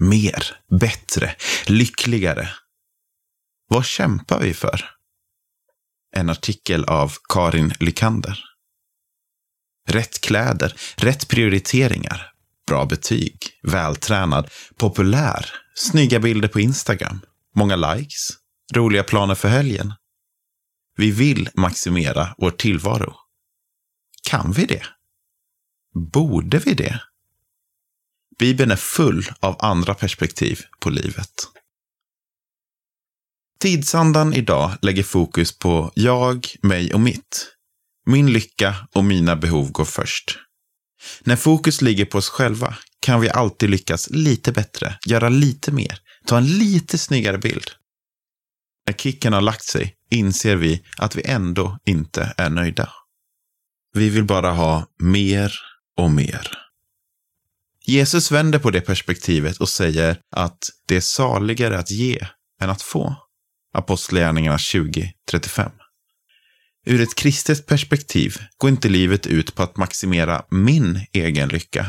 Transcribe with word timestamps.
mer, 0.00 0.44
bättre, 0.80 1.34
lyckligare. 1.66 2.48
Vad 3.68 3.84
kämpar 3.84 4.40
vi 4.40 4.54
för? 4.54 4.90
En 6.16 6.30
artikel 6.30 6.84
av 6.84 7.12
Karin 7.28 7.72
Lykander. 7.80 8.44
Rätt 9.88 10.20
kläder, 10.20 10.74
rätt 10.96 11.28
prioriteringar, 11.28 12.32
bra 12.66 12.86
betyg, 12.86 13.38
vältränad, 13.62 14.50
populär, 14.76 15.46
snygga 15.74 16.20
bilder 16.20 16.48
på 16.48 16.60
Instagram, 16.60 17.20
många 17.56 17.76
likes, 17.76 18.28
roliga 18.74 19.02
planer 19.02 19.34
för 19.34 19.48
helgen. 19.48 19.94
Vi 20.96 21.10
vill 21.10 21.48
maximera 21.54 22.34
vår 22.38 22.50
tillvaro. 22.50 23.14
Kan 24.30 24.52
vi 24.52 24.66
det? 24.66 24.86
Borde 26.12 26.58
vi 26.58 26.74
det? 26.74 27.00
Bibeln 28.40 28.70
är 28.70 28.76
full 28.76 29.26
av 29.40 29.56
andra 29.58 29.94
perspektiv 29.94 30.60
på 30.78 30.90
livet. 30.90 31.30
Tidsandan 33.60 34.34
idag 34.34 34.72
lägger 34.82 35.02
fokus 35.02 35.58
på 35.58 35.92
jag, 35.94 36.46
mig 36.62 36.94
och 36.94 37.00
mitt. 37.00 37.46
Min 38.06 38.32
lycka 38.32 38.74
och 38.92 39.04
mina 39.04 39.36
behov 39.36 39.72
går 39.72 39.84
först. 39.84 40.38
När 41.20 41.36
fokus 41.36 41.82
ligger 41.82 42.04
på 42.04 42.18
oss 42.18 42.28
själva 42.28 42.76
kan 43.00 43.20
vi 43.20 43.30
alltid 43.30 43.70
lyckas 43.70 44.10
lite 44.10 44.52
bättre, 44.52 44.98
göra 45.06 45.28
lite 45.28 45.72
mer, 45.72 45.98
ta 46.26 46.38
en 46.38 46.58
lite 46.58 46.98
snyggare 46.98 47.38
bild. 47.38 47.70
När 48.86 48.94
kicken 48.94 49.32
har 49.32 49.40
lagt 49.40 49.64
sig 49.64 49.96
inser 50.10 50.56
vi 50.56 50.82
att 50.96 51.16
vi 51.16 51.22
ändå 51.24 51.78
inte 51.84 52.34
är 52.36 52.50
nöjda. 52.50 52.92
Vi 53.94 54.08
vill 54.10 54.24
bara 54.24 54.50
ha 54.50 54.86
mer 54.98 55.54
och 55.96 56.10
mer. 56.10 56.59
Jesus 57.90 58.30
vänder 58.32 58.58
på 58.58 58.70
det 58.70 58.80
perspektivet 58.80 59.56
och 59.56 59.68
säger 59.68 60.16
att 60.36 60.58
det 60.88 60.96
är 60.96 61.00
saligare 61.00 61.78
att 61.78 61.90
ge 61.90 62.18
än 62.62 62.70
att 62.70 62.82
få. 62.82 63.16
Apostlagärningarna 63.74 64.56
20.35. 64.56 65.70
Ur 66.86 67.00
ett 67.00 67.14
kristet 67.14 67.66
perspektiv 67.66 68.36
går 68.58 68.70
inte 68.70 68.88
livet 68.88 69.26
ut 69.26 69.54
på 69.54 69.62
att 69.62 69.76
maximera 69.76 70.42
min 70.50 71.06
egen 71.12 71.48
lycka. 71.48 71.86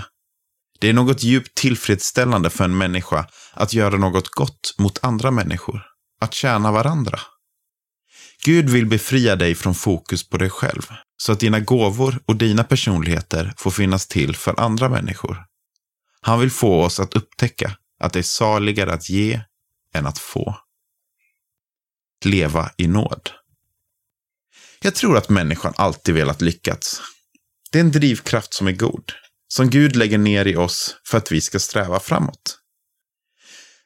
Det 0.80 0.90
är 0.90 0.94
något 0.94 1.24
djupt 1.24 1.56
tillfredsställande 1.56 2.50
för 2.50 2.64
en 2.64 2.78
människa 2.78 3.28
att 3.54 3.74
göra 3.74 3.98
något 3.98 4.28
gott 4.28 4.76
mot 4.78 5.04
andra 5.04 5.32
människor. 5.32 5.84
Att 6.22 6.34
tjäna 6.34 6.72
varandra. 6.72 7.20
Gud 8.46 8.70
vill 8.70 8.86
befria 8.86 9.36
dig 9.36 9.56
från 9.56 9.76
fokus 9.76 10.30
på 10.30 10.38
dig 10.38 10.50
själv, 10.50 10.82
så 11.18 11.32
att 11.32 11.40
dina 11.40 11.60
gåvor 11.60 12.20
och 12.26 12.36
dina 12.36 12.64
personligheter 12.64 13.54
får 13.58 13.72
finnas 13.72 14.08
till 14.08 14.36
för 14.36 14.60
andra 14.60 14.90
människor. 14.90 15.51
Han 16.22 16.40
vill 16.40 16.52
få 16.52 16.84
oss 16.84 17.00
att 17.00 17.14
upptäcka 17.14 17.78
att 18.00 18.14
det 18.14 18.20
är 18.20 18.24
saligare 18.24 18.94
att 18.94 19.10
ge 19.10 19.42
än 19.94 20.08
att 20.08 20.18
få. 20.18 20.58
Leva 22.26 22.72
i 22.78 22.88
nåd. 22.88 23.30
Jag 24.82 24.96
tror 24.96 25.18
att 25.18 25.30
människan 25.30 25.74
alltid 25.78 26.16
velat 26.16 26.42
lyckas. 26.42 27.02
Det 27.72 27.80
är 27.80 27.84
en 27.84 27.92
drivkraft 27.92 28.54
som 28.54 28.68
är 28.68 28.72
god, 28.72 29.12
som 29.48 29.70
Gud 29.70 29.96
lägger 29.96 30.18
ner 30.18 30.46
i 30.46 30.56
oss 30.56 30.96
för 31.06 31.18
att 31.18 31.32
vi 31.32 31.42
ska 31.42 31.60
sträva 31.60 32.00
framåt. 32.00 32.58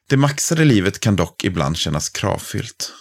Det 0.08 0.16
maxade 0.16 0.64
livet 0.64 1.00
kan 1.00 1.16
dock 1.16 1.44
ibland 1.44 1.76
kännas 1.76 2.08
kravfyllt. 2.08 2.92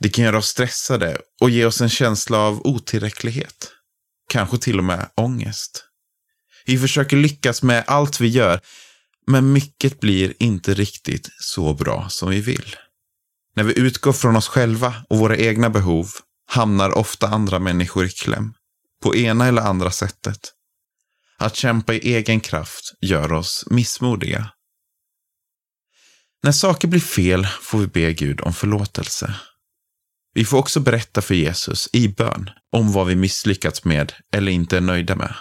Det 0.00 0.08
kan 0.08 0.24
göra 0.24 0.38
oss 0.38 0.48
stressade 0.48 1.18
och 1.40 1.50
ge 1.50 1.64
oss 1.64 1.80
en 1.80 1.88
känsla 1.88 2.38
av 2.38 2.66
otillräcklighet. 2.66 3.72
Kanske 4.28 4.58
till 4.58 4.78
och 4.78 4.84
med 4.84 5.10
ångest. 5.16 5.84
Vi 6.64 6.78
försöker 6.78 7.16
lyckas 7.16 7.62
med 7.62 7.84
allt 7.86 8.20
vi 8.20 8.28
gör, 8.28 8.60
men 9.26 9.52
mycket 9.52 10.00
blir 10.00 10.34
inte 10.38 10.74
riktigt 10.74 11.28
så 11.38 11.74
bra 11.74 12.08
som 12.08 12.30
vi 12.30 12.40
vill. 12.40 12.76
När 13.56 13.64
vi 13.64 13.78
utgår 13.78 14.12
från 14.12 14.36
oss 14.36 14.48
själva 14.48 14.94
och 15.08 15.18
våra 15.18 15.36
egna 15.36 15.70
behov 15.70 16.08
hamnar 16.50 16.98
ofta 16.98 17.28
andra 17.28 17.58
människor 17.58 18.04
i 18.04 18.10
kläm. 18.10 18.54
På 19.02 19.16
ena 19.16 19.46
eller 19.46 19.62
andra 19.62 19.90
sättet. 19.90 20.52
Att 21.38 21.56
kämpa 21.56 21.94
i 21.94 22.14
egen 22.14 22.40
kraft 22.40 22.94
gör 23.00 23.32
oss 23.32 23.64
missmodiga. 23.70 24.50
När 26.42 26.52
saker 26.52 26.88
blir 26.88 27.00
fel 27.00 27.46
får 27.46 27.78
vi 27.78 27.86
be 27.86 28.12
Gud 28.12 28.40
om 28.40 28.54
förlåtelse. 28.54 29.34
Vi 30.34 30.44
får 30.44 30.58
också 30.58 30.80
berätta 30.80 31.22
för 31.22 31.34
Jesus 31.34 31.88
i 31.92 32.08
bön 32.08 32.50
om 32.72 32.92
vad 32.92 33.06
vi 33.06 33.16
misslyckats 33.16 33.84
med 33.84 34.12
eller 34.36 34.52
inte 34.52 34.76
är 34.76 34.80
nöjda 34.80 35.16
med. 35.16 35.34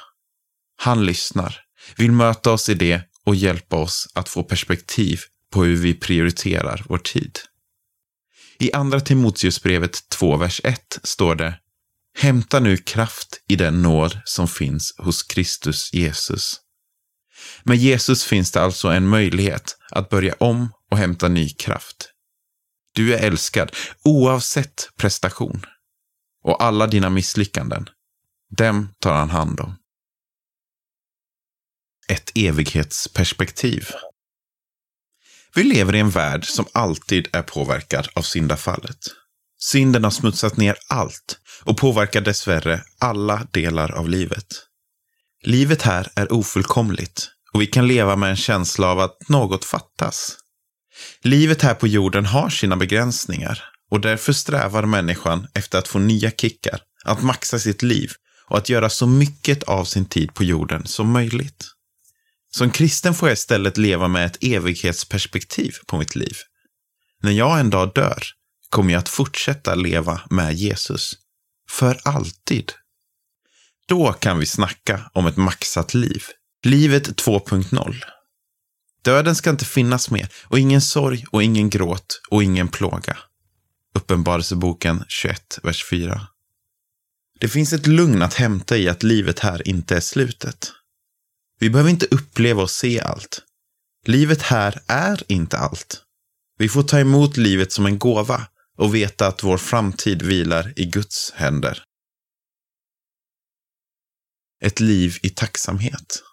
Han 0.76 1.06
lyssnar, 1.06 1.60
vill 1.98 2.12
möta 2.12 2.52
oss 2.52 2.70
i 2.70 2.74
det 2.74 3.02
och 3.26 3.36
hjälpa 3.36 3.76
oss 3.76 4.08
att 4.14 4.30
få 4.30 4.44
perspektiv 4.44 5.20
på 5.52 5.64
hur 5.64 5.78
vi 5.78 5.94
prioriterar 5.94 6.84
vår 6.90 6.98
tid. 6.98 7.40
I 8.60 8.74
Andra 8.74 9.00
Timoteusbrevet 9.00 10.10
2, 10.10 10.38
vers 10.38 10.62
1 10.64 11.00
står 11.04 11.36
det 11.36 11.60
Hämta 12.18 12.60
nu 12.60 12.78
kraft 12.78 13.44
i 13.48 13.56
den 13.56 13.82
nåd 13.82 14.20
som 14.26 14.48
finns 14.48 14.96
hos 14.98 15.24
Kristus 15.24 15.94
Jesus. 15.94 16.60
Med 17.64 17.78
Jesus 17.78 18.24
finns 18.24 18.52
det 18.52 18.62
alltså 18.62 18.88
en 18.88 19.08
möjlighet 19.08 19.78
att 19.92 20.10
börja 20.10 20.36
om 20.40 20.70
och 20.92 20.98
hämta 20.98 21.28
ny 21.28 21.50
kraft. 21.50 22.10
Du 22.96 23.16
är 23.16 23.28
älskad 23.28 23.72
oavsett 24.04 24.90
prestation. 24.98 25.66
Och 26.44 26.64
alla 26.64 26.88
dina 26.88 27.10
misslyckanden, 27.10 27.90
dem 28.58 28.90
tar 29.00 29.14
han 29.14 29.30
hand 29.30 29.60
om. 29.60 29.76
Ett 32.08 32.32
evighetsperspektiv. 32.36 33.88
Vi 35.56 35.64
lever 35.64 35.96
i 35.96 36.00
en 36.00 36.10
värld 36.10 36.46
som 36.46 36.66
alltid 36.72 37.28
är 37.34 37.42
påverkad 37.42 38.08
av 38.14 38.22
syndafallet. 38.22 39.00
Synden 39.60 40.04
har 40.04 40.12
smutsat 40.12 40.58
ner 40.58 40.76
allt 40.90 41.38
och 41.64 41.78
påverkar 41.78 42.22
dessvärre 42.22 42.84
alla 43.00 43.48
delar 43.52 43.92
av 43.92 44.10
livet. 44.10 44.48
Livet 45.44 45.82
här 45.82 46.12
är 46.16 46.34
ofullkomligt 46.34 47.30
och 47.54 47.62
vi 47.62 47.68
kan 47.68 47.88
leva 47.88 48.16
med 48.16 48.30
en 48.30 48.36
känsla 48.36 48.88
av 48.88 49.00
att 49.00 49.30
något 49.30 49.66
fattas. 49.66 50.38
Livet 51.22 51.62
här 51.62 51.74
på 51.74 51.88
jorden 51.88 52.26
har 52.26 52.50
sina 52.50 52.78
begränsningar 52.78 53.64
och 53.92 54.02
därför 54.02 54.34
strävar 54.34 54.86
människan 54.86 55.48
efter 55.54 55.80
att 55.80 55.88
få 55.88 56.00
nya 56.00 56.32
kickar, 56.32 56.82
att 57.06 57.24
maxa 57.24 57.60
sitt 57.60 57.82
liv 57.82 58.12
och 58.48 58.58
att 58.58 58.70
göra 58.70 58.90
så 58.90 59.08
mycket 59.08 59.64
av 59.64 59.86
sin 59.86 60.06
tid 60.06 60.34
på 60.34 60.44
jorden 60.44 60.86
som 60.86 61.12
möjligt. 61.12 61.73
Som 62.58 62.72
kristen 62.72 63.14
får 63.14 63.30
jag 63.30 63.34
istället 63.34 63.78
leva 63.78 64.08
med 64.08 64.26
ett 64.26 64.38
evighetsperspektiv 64.44 65.74
på 65.88 65.98
mitt 65.98 66.16
liv. 66.16 66.38
När 67.24 67.32
jag 67.32 67.60
en 67.60 67.70
dag 67.70 67.94
dör 67.94 68.24
kommer 68.70 68.94
jag 68.94 69.00
att 69.00 69.10
fortsätta 69.10 69.76
leva 69.76 70.22
med 70.30 70.54
Jesus. 70.54 71.14
För 71.70 72.00
alltid. 72.04 72.72
Då 73.88 74.14
kan 74.14 74.40
vi 74.40 74.46
snacka 74.46 75.12
om 75.14 75.28
ett 75.28 75.38
maxat 75.38 75.94
liv. 75.94 76.24
Livet 76.64 77.26
2.0. 77.26 77.96
Döden 79.04 79.36
ska 79.36 79.50
inte 79.50 79.66
finnas 79.66 80.12
mer 80.12 80.30
och 80.44 80.60
ingen 80.60 80.82
sorg 80.82 81.26
och 81.32 81.44
ingen 81.44 81.70
gråt 81.70 82.22
och 82.30 82.44
ingen 82.44 82.68
plåga. 82.68 83.18
Uppenbarelseboken 83.96 85.04
21, 85.08 85.60
vers 85.64 85.86
4. 85.90 86.28
Det 87.40 87.48
finns 87.48 87.74
ett 87.74 87.88
lugn 87.88 88.22
att 88.22 88.34
hämta 88.34 88.78
i 88.78 88.90
att 88.90 89.04
livet 89.04 89.40
här 89.40 89.68
inte 89.68 89.96
är 89.96 90.00
slutet. 90.00 90.72
Vi 91.64 91.70
behöver 91.70 91.90
inte 91.90 92.06
uppleva 92.12 92.62
och 92.62 92.70
se 92.70 93.00
allt. 93.00 93.42
Livet 94.06 94.42
här 94.42 94.80
är 94.88 95.24
inte 95.28 95.58
allt. 95.58 96.02
Vi 96.58 96.70
får 96.70 96.84
ta 96.84 97.00
emot 97.00 97.38
livet 97.38 97.72
som 97.72 97.86
en 97.86 98.00
gåva 98.00 98.48
och 98.78 98.96
veta 98.96 99.28
att 99.28 99.44
vår 99.44 99.58
framtid 99.58 100.22
vilar 100.22 100.74
i 100.76 100.86
Guds 100.86 101.32
händer. 101.36 101.84
Ett 104.64 104.80
liv 104.80 105.18
i 105.22 105.30
tacksamhet. 105.30 106.24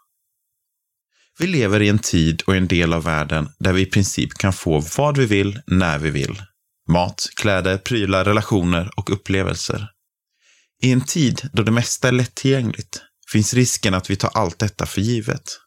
Vi 1.38 1.46
lever 1.46 1.82
i 1.82 1.88
en 1.88 1.98
tid 1.98 2.42
och 2.46 2.56
en 2.56 2.68
del 2.68 2.92
av 2.92 3.04
världen 3.04 3.48
där 3.58 3.72
vi 3.72 3.82
i 3.82 3.86
princip 3.86 4.34
kan 4.34 4.52
få 4.52 4.80
vad 4.96 5.18
vi 5.18 5.26
vill, 5.26 5.60
när 5.66 5.98
vi 5.98 6.10
vill. 6.10 6.42
Mat, 6.88 7.26
kläder, 7.36 7.78
prylar, 7.78 8.24
relationer 8.24 8.90
och 8.96 9.10
upplevelser. 9.10 9.90
I 10.82 10.92
en 10.92 11.04
tid 11.04 11.50
då 11.52 11.62
det 11.62 11.72
mesta 11.72 12.08
är 12.08 12.12
lättillgängligt 12.12 13.02
finns 13.32 13.54
risken 13.54 13.94
att 13.94 14.10
vi 14.10 14.16
tar 14.16 14.30
allt 14.34 14.58
detta 14.58 14.86
för 14.86 15.00
givet. 15.00 15.58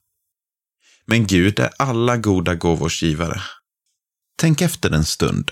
Men 1.05 1.27
Gud 1.27 1.59
är 1.59 1.71
alla 1.77 2.17
goda 2.17 2.55
gåvors 2.55 3.03
givare. 3.03 3.41
Tänk 4.37 4.61
efter 4.61 4.91
en 4.91 5.05
stund. 5.05 5.51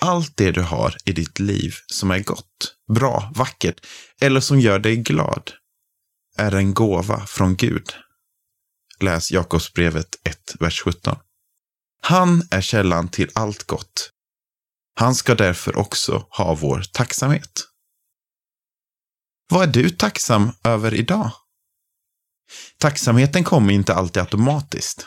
Allt 0.00 0.36
det 0.36 0.50
du 0.50 0.62
har 0.62 0.96
i 1.04 1.12
ditt 1.12 1.38
liv 1.38 1.74
som 1.86 2.10
är 2.10 2.18
gott, 2.18 2.74
bra, 2.94 3.32
vackert 3.34 3.86
eller 4.20 4.40
som 4.40 4.60
gör 4.60 4.78
dig 4.78 4.96
glad 4.96 5.52
är 6.36 6.54
en 6.54 6.74
gåva 6.74 7.26
från 7.26 7.56
Gud. 7.56 7.94
Läs 9.00 9.30
Jakobsbrevet 9.30 10.08
1, 10.24 10.54
vers 10.60 10.80
17. 10.80 11.16
Han 12.02 12.48
är 12.50 12.60
källan 12.60 13.08
till 13.08 13.30
allt 13.34 13.64
gott. 13.64 14.10
Han 14.94 15.14
ska 15.14 15.34
därför 15.34 15.76
också 15.76 16.26
ha 16.30 16.54
vår 16.54 16.82
tacksamhet. 16.92 17.73
Vad 19.48 19.68
är 19.68 19.72
du 19.72 19.90
tacksam 19.90 20.52
över 20.64 20.94
idag? 20.94 21.30
Tacksamheten 22.78 23.44
kommer 23.44 23.72
inte 23.72 23.94
alltid 23.94 24.22
automatiskt. 24.22 25.06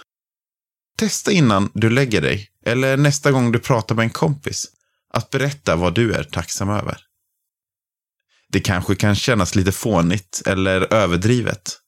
Testa 0.97 1.31
innan 1.31 1.71
du 1.73 1.89
lägger 1.89 2.21
dig, 2.21 2.49
eller 2.65 2.97
nästa 2.97 3.31
gång 3.31 3.51
du 3.51 3.59
pratar 3.59 3.95
med 3.95 4.03
en 4.03 4.09
kompis, 4.09 4.67
att 5.13 5.29
berätta 5.29 5.75
vad 5.75 5.95
du 5.95 6.13
är 6.13 6.23
tacksam 6.23 6.69
över. 6.69 6.97
Det 8.49 8.59
kanske 8.59 8.95
kan 8.95 9.15
kännas 9.15 9.55
lite 9.55 9.71
fånigt 9.71 10.41
eller 10.45 10.93
överdrivet. 10.93 11.79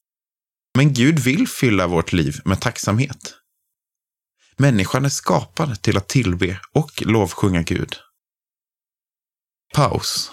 Men 0.76 0.94
Gud 0.94 1.20
vill 1.20 1.48
fylla 1.48 1.88
vårt 1.88 2.14
liv 2.14 2.42
med 2.46 2.62
tacksamhet. 2.62 3.34
Människan 4.58 5.06
är 5.06 5.10
skapad 5.10 5.82
till 5.82 5.98
att 5.98 6.08
tillbe 6.08 6.60
och 6.72 7.02
lovsjunga 7.06 7.62
Gud. 7.62 7.96
Paus. 9.74 10.32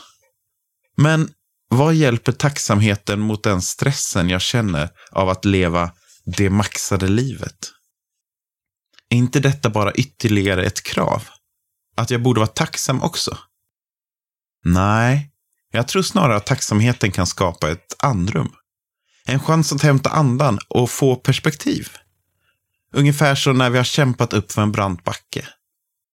Men 0.96 1.30
vad 1.68 1.94
hjälper 1.94 2.32
tacksamheten 2.32 3.20
mot 3.20 3.44
den 3.44 3.62
stressen 3.62 4.30
jag 4.30 4.42
känner 4.42 4.90
av 5.12 5.28
att 5.28 5.44
leva 5.44 5.92
det 6.36 6.50
maxade 6.50 7.08
livet? 7.08 7.72
Är 9.10 9.16
inte 9.16 9.40
detta 9.40 9.70
bara 9.70 9.92
ytterligare 9.92 10.64
ett 10.64 10.82
krav? 10.82 11.22
Att 11.96 12.10
jag 12.10 12.22
borde 12.22 12.40
vara 12.40 12.48
tacksam 12.48 13.02
också? 13.02 13.38
Nej, 14.64 15.30
jag 15.72 15.88
tror 15.88 16.02
snarare 16.02 16.36
att 16.36 16.46
tacksamheten 16.46 17.12
kan 17.12 17.26
skapa 17.26 17.70
ett 17.70 17.96
andrum. 17.98 18.52
En 19.26 19.40
chans 19.40 19.72
att 19.72 19.82
hämta 19.82 20.10
andan 20.10 20.58
och 20.68 20.90
få 20.90 21.16
perspektiv. 21.16 21.88
Ungefär 22.92 23.34
som 23.34 23.58
när 23.58 23.70
vi 23.70 23.76
har 23.76 23.84
kämpat 23.84 24.32
upp 24.32 24.52
för 24.52 24.62
en 24.62 24.72
brant 24.72 25.04
backe. 25.04 25.48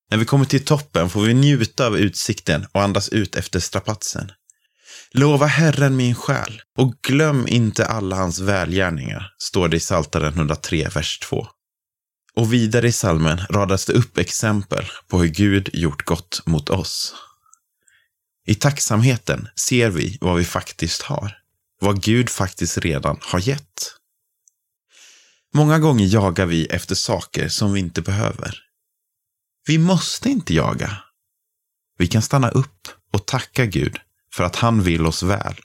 När 0.10 0.18
vi 0.18 0.26
kommer 0.26 0.46
till 0.46 0.66
toppen 0.66 1.10
får 1.10 1.22
vi 1.22 1.34
njuta 1.34 1.88
av 1.88 1.98
utsikten 1.98 2.66
och 2.72 2.82
andas 2.82 3.10
ut 3.10 3.36
efter 3.36 3.60
strapatsen. 3.60 4.32
Lova 5.12 5.46
Herren 5.46 5.96
min 5.96 6.16
själ 6.16 6.62
och 6.78 6.94
glöm 7.02 7.48
inte 7.48 7.86
alla 7.86 8.16
hans 8.16 8.40
välgärningar, 8.40 9.34
står 9.38 9.68
det 9.68 9.78
i 9.78 9.80
Psaltaren 9.80 10.34
103, 10.34 10.90
vers 10.96 11.20
2. 11.20 11.48
Och 12.36 12.54
vidare 12.54 12.88
i 12.88 12.92
salmen 12.92 13.42
radas 13.50 13.86
det 13.86 13.94
upp 13.94 14.18
exempel 14.18 14.86
på 15.08 15.20
hur 15.20 15.28
Gud 15.28 15.70
gjort 15.74 16.06
gott 16.06 16.42
mot 16.46 16.70
oss. 16.70 17.16
I 18.46 18.56
tacksamheten 18.56 19.48
ser 19.56 19.90
vi 19.90 20.18
vad 20.22 20.38
vi 20.38 20.46
faktiskt 20.46 21.02
har. 21.02 21.38
Vad 21.80 22.04
Gud 22.04 22.30
faktiskt 22.30 22.78
redan 22.78 23.18
har 23.22 23.40
gett. 23.40 23.96
Många 25.54 25.80
gånger 25.80 26.06
jagar 26.06 26.46
vi 26.46 26.66
efter 26.66 26.96
saker 26.96 27.50
som 27.50 27.74
vi 27.74 27.80
inte 27.80 28.02
behöver. 28.02 28.60
Vi 29.68 29.78
måste 29.78 30.30
inte 30.30 30.54
jaga. 30.54 30.98
Vi 31.98 32.08
kan 32.08 32.22
stanna 32.22 32.50
upp 32.50 32.88
och 33.14 33.26
tacka 33.26 33.66
Gud 33.66 34.00
för 34.34 34.44
att 34.44 34.56
han 34.56 34.84
vill 34.84 35.06
oss 35.06 35.24
väl 35.24 35.56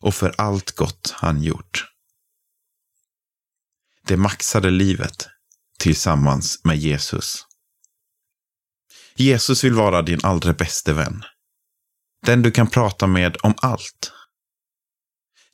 och 0.00 0.14
för 0.14 0.34
allt 0.38 0.72
gott 0.72 1.14
han 1.16 1.42
gjort. 1.42 1.84
Det 4.06 4.16
maxade 4.16 4.70
livet 4.70 5.28
tillsammans 5.78 6.60
med 6.64 6.76
Jesus. 6.76 7.46
Jesus 9.14 9.64
vill 9.64 9.74
vara 9.74 10.02
din 10.02 10.20
allra 10.22 10.52
bäste 10.52 10.92
vän. 10.92 11.24
Den 12.22 12.42
du 12.42 12.50
kan 12.50 12.66
prata 12.66 13.06
med 13.06 13.36
om 13.42 13.54
allt. 13.56 14.12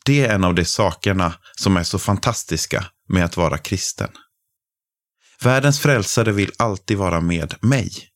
Det 0.04 0.26
är 0.26 0.34
en 0.34 0.44
av 0.44 0.54
de 0.54 0.64
sakerna 0.64 1.34
som 1.56 1.76
är 1.76 1.82
så 1.82 1.98
fantastiska 1.98 2.86
med 3.08 3.25
att 3.25 3.36
vara 3.36 3.58
kristen. 3.58 4.10
Världens 5.40 5.81
frälsare 5.81 6.32
vill 6.32 6.52
alltid 6.58 6.98
vara 6.98 7.20
med 7.20 7.54
mig. 7.60 8.13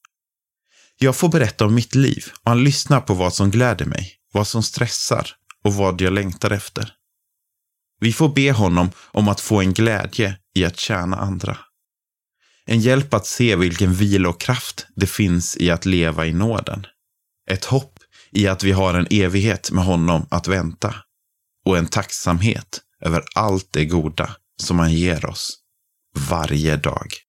Jag 1.01 1.17
får 1.17 1.29
berätta 1.29 1.67
om 1.67 1.75
mitt 1.75 1.95
liv 1.95 2.25
och 2.43 2.51
han 2.51 2.65
lyssnar 2.65 3.01
på 3.01 3.15
vad 3.15 3.35
som 3.35 3.51
gläder 3.51 3.85
mig, 3.85 4.15
vad 4.33 4.47
som 4.47 4.63
stressar 4.63 5.31
och 5.65 5.75
vad 5.75 6.01
jag 6.01 6.13
längtar 6.13 6.51
efter. 6.51 6.93
Vi 8.01 8.13
får 8.13 8.29
be 8.29 8.53
honom 8.53 8.91
om 8.99 9.29
att 9.29 9.41
få 9.41 9.61
en 9.61 9.73
glädje 9.73 10.39
i 10.55 10.65
att 10.65 10.79
tjäna 10.79 11.17
andra. 11.17 11.59
En 12.67 12.81
hjälp 12.81 13.15
att 13.15 13.27
se 13.27 13.57
vilken 13.57 13.95
vila 13.95 14.29
och 14.29 14.41
kraft 14.41 14.87
det 14.97 15.07
finns 15.07 15.57
i 15.57 15.71
att 15.71 15.87
leva 15.87 16.27
i 16.27 16.33
nåden. 16.33 16.87
Ett 17.51 17.65
hopp 17.65 17.99
i 18.31 18.49
att 18.49 18.65
vi 18.65 18.73
har 18.73 18.95
en 18.95 19.07
evighet 19.11 19.71
med 19.71 19.85
honom 19.85 20.27
att 20.31 20.49
vänta. 20.49 20.95
Och 21.67 21.79
en 21.79 21.89
tacksamhet 21.89 22.81
över 23.01 23.25
allt 23.35 23.69
det 23.71 23.85
goda 23.85 24.37
som 24.63 24.79
han 24.79 24.93
ger 24.93 25.27
oss 25.27 25.59
varje 26.31 26.77
dag. 26.77 27.28